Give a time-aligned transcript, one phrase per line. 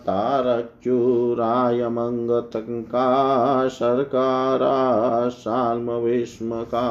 [0.07, 3.05] तारच्युरायमङ्गतङ्का
[3.77, 4.73] शर्कारा
[5.39, 6.83] शाल्मविष्मका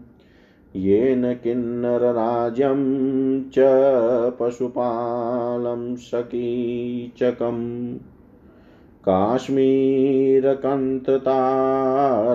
[0.77, 2.81] येन किन्नरराज्यं
[3.51, 3.55] च
[4.41, 7.99] पशुपालं सकीचकम्।
[9.05, 11.39] काश्मीरकन्तता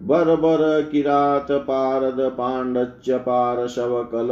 [0.02, 4.28] बर्बर किरात पारद पाण्डच्च पारशवकल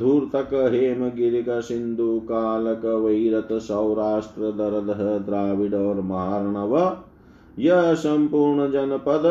[0.00, 6.96] धूर्तक हेम गिरिक सिंधु कालक वैरत सौराष्ट्र दरदह द्राविड और मार्णव
[7.58, 9.22] यह संपूर्ण जनपद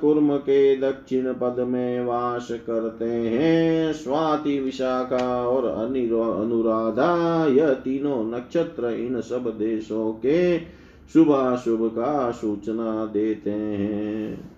[0.00, 8.90] कुर्म के दक्षिण पद में वास करते हैं स्वाति विशाखा और अनुराधा यह तीनों नक्षत्र
[8.90, 10.58] इन सब देशों के
[11.12, 14.57] शुभाशुभ का सूचना देते हैं।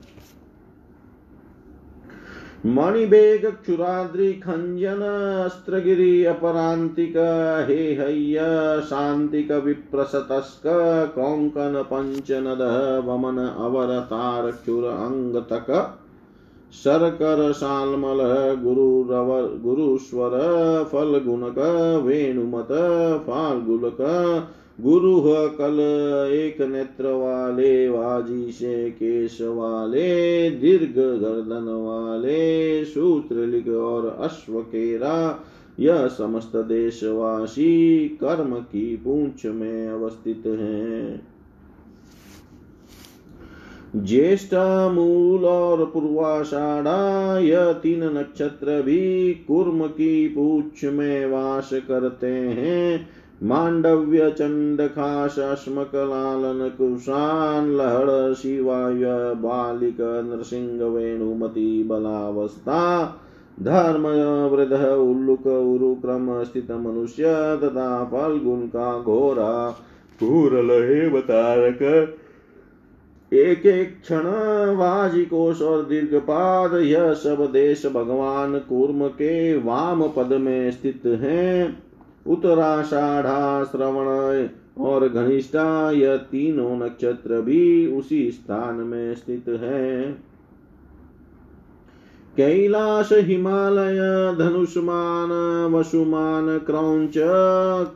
[2.67, 7.17] मणिबेग क्षुराद्रि खंजन अस्त्रगिरि अपरांतिक
[7.69, 8.41] हे हय्य
[8.91, 10.67] शांतिक विप्रसतस्क
[11.15, 12.63] कौंकन पंचनद
[13.07, 15.71] वमन अवरतार क्षुर अंगतक
[16.73, 18.19] शर्कर शालमल
[18.63, 20.31] गुरुरवर गुरुस्वर
[20.93, 21.59] फलगुणक
[22.07, 22.69] वेणुमत
[23.27, 23.97] फाल्गुलक।
[24.81, 25.79] गुरु कल
[26.33, 35.41] एक नेत्र वाले, वाजी से केश वाले, दीर्घ गर्दन वाले सूत्रलिक और अश्वकेरा
[35.81, 41.30] यह समस्त देशवासी कर्म की पूंछ में अवस्थित हैं।
[43.97, 44.55] ज्येष्ठ
[44.93, 53.09] मूल और पूर्वाषाढ़ा यह तीन नक्षत्र भी कुर्म की पूछ में वास करते हैं
[53.43, 59.05] मांडव्य चंड खास अस्मक लालन कुशान लहड़ शिवाय
[59.35, 63.05] बालिक नृसिंह वेणुमती बलावस्था
[63.63, 64.07] धर्म
[64.47, 67.25] वृद्ध उल्लुक उरुक्रम स्थित मनुष्य
[67.63, 69.71] तथा फलगुण का घोरा
[70.23, 70.69] घोरल
[71.09, 71.79] बतारक
[73.33, 74.23] एक एक क्षण
[74.77, 81.83] वाजिकोश और दीर्घपाद यह सब देश भगवान कूर्म के वाम पद में स्थित हैं।
[82.27, 84.49] उत्तराषाढ़ा श्रवण
[84.85, 90.03] और घनिष्ठा, यह तीनों नक्षत्र भी उसी स्थान में स्थित है।
[92.37, 93.99] कैलाश हिमालय,
[94.39, 95.29] धनुष्मान,
[95.75, 97.15] वसुमान, क्रौच,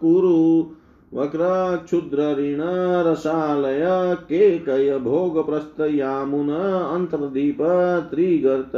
[0.00, 0.66] कुरु
[1.14, 1.48] वक्र
[1.84, 2.60] क्षुद्र ऋण
[3.06, 3.84] रसालय
[4.28, 7.58] केकय भोग प्रस्थ यामुन अंतर्दीप
[8.10, 8.74] त्रिगर्त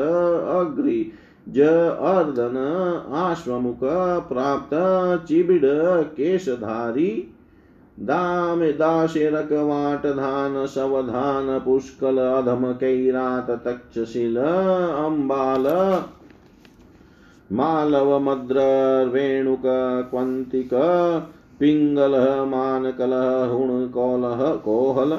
[0.57, 0.99] अग्रि
[1.49, 1.69] ज
[2.11, 2.57] अर्दन
[3.17, 3.85] आश्वमुख
[4.29, 4.75] प्राप्त
[5.29, 5.65] चिबिड
[6.17, 7.09] केशधारी
[8.01, 9.53] दाम दाशेरक
[10.69, 15.67] सवधान पुष्कल अधम कैरात तक्षशिल अम्बाल
[17.53, 18.61] मालव मद्र
[19.13, 19.63] वेणुक
[20.11, 20.75] क्वन्तिक
[21.61, 25.19] पिङ्गलः मानकलः, हुणकौलः, कोहल।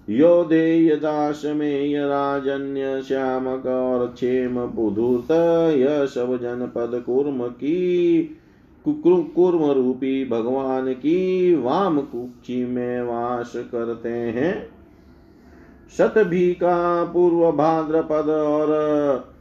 [0.10, 5.32] यो देयदाशमेय राजन्य, श्यामक, और क्षेम पुधूत
[5.72, 6.06] यह
[6.38, 8.38] जनपद, कुर्म की।
[8.92, 14.70] कुर्म रूपी भगवान की वाम कुक्षी में वास करते हैं।
[15.98, 19.36] शतभी का पूर्व भाद्रपद और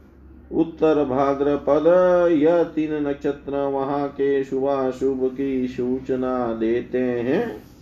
[0.51, 1.83] उत्तर भाद्रपद,
[2.31, 7.74] यह तीन नक्षत्र वहाँ के शुभाशुभ की सूचना देते हैं।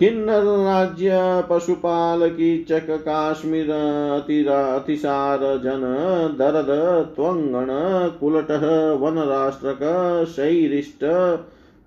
[0.00, 1.16] किन्नर राज्य
[1.50, 3.70] पशुपाल की चक काश्मीर
[4.50, 5.82] अतिसार जन
[6.38, 6.70] दरद
[7.16, 7.72] त्वंगण
[8.20, 8.50] कुलट
[9.00, 9.82] वन राष्ट्रक
[10.28, 11.04] शैरिष्ट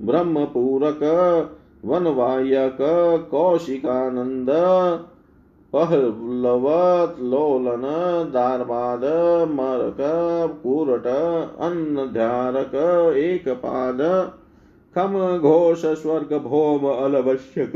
[0.01, 1.01] ब्रह्मपूरक
[1.86, 2.77] वनवायक
[3.32, 4.51] कौशिकानंद
[5.74, 7.82] पहलवत लोलन
[8.34, 9.03] दारबाद
[9.51, 9.98] मरक
[10.63, 11.08] कुरट
[13.17, 14.01] एक पाद
[14.95, 17.75] खम घोष स्वर्ग भोम अलवश्यक।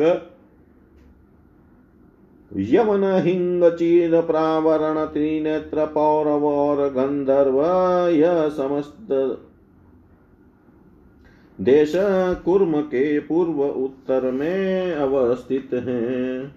[2.52, 7.62] यमन हिंग चीर प्रावरण त्रिनेत्र पौरव और गंधर्व,
[8.10, 9.08] यह समस्त
[11.62, 11.94] देश
[12.46, 16.56] कुर्म के पूर्व उत्तर में अवस्थित हैं।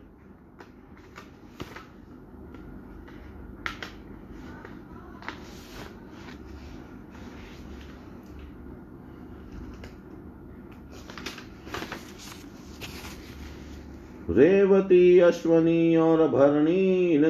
[14.30, 17.24] रेवती, अश्वनी और भरणी, इन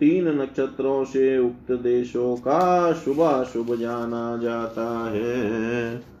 [0.00, 6.15] तीन नक्षत्रों से उक्त देशों का शुभ शुभ जाना जाता है।